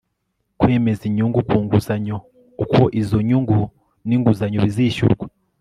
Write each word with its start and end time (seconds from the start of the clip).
kwemeza 0.59 1.01
inyungu 1.09 1.39
ku 1.49 1.57
nguzanyo, 1.63 2.17
uko 2.63 2.81
izo 3.01 3.17
nyungu 3.27 3.59
n'inguzanyo 4.07 4.59
bizishyurwa 4.65 5.25